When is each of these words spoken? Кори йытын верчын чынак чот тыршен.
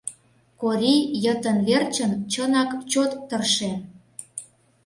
Кори 0.59 0.95
йытын 1.23 1.57
верчын 1.67 2.11
чынак 2.31 2.71
чот 2.91 3.11
тыршен. 3.27 3.79